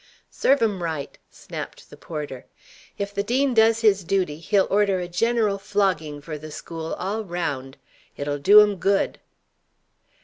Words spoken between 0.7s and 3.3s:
right!" snapped the porter. "If the